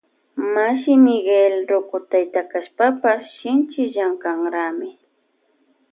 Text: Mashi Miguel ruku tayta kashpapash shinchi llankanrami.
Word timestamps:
Mashi 0.53 0.93
Miguel 1.05 1.55
ruku 1.69 1.97
tayta 2.09 2.41
kashpapash 2.51 3.25
shinchi 3.37 3.81
llankanrami. 3.93 4.89